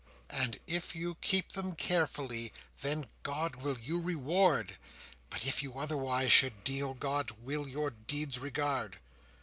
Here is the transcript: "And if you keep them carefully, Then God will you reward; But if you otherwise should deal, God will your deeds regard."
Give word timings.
"And 0.31 0.57
if 0.65 0.95
you 0.95 1.13
keep 1.21 1.51
them 1.51 1.75
carefully, 1.75 2.51
Then 2.81 3.05
God 3.21 3.57
will 3.57 3.77
you 3.77 4.01
reward; 4.01 4.77
But 5.29 5.45
if 5.45 5.61
you 5.61 5.77
otherwise 5.77 6.31
should 6.31 6.63
deal, 6.63 6.95
God 6.95 7.29
will 7.43 7.67
your 7.67 7.91
deeds 7.91 8.39
regard." 8.39 8.97